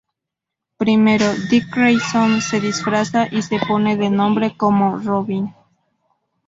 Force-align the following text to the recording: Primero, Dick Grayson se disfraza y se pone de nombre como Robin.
Primero, 0.77 1.31
Dick 1.51 1.75
Grayson 1.75 2.41
se 2.41 2.59
disfraza 2.59 3.27
y 3.29 3.43
se 3.43 3.59
pone 3.59 3.97
de 3.97 4.09
nombre 4.09 4.57
como 4.57 4.97
Robin. 4.97 5.53